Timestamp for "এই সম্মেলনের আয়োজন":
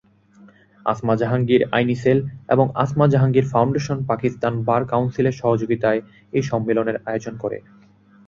6.33-7.33